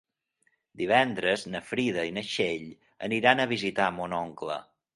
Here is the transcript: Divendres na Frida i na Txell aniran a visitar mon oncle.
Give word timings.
Divendres 0.81 1.43
na 1.55 1.61
Frida 1.67 2.07
i 2.11 2.15
na 2.17 2.25
Txell 2.31 2.65
aniran 3.09 3.43
a 3.43 3.49
visitar 3.55 3.95
mon 4.01 4.21
oncle. 4.25 4.61